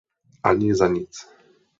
Ani 0.47 0.73
za 0.79 0.87
nic! 0.93 1.27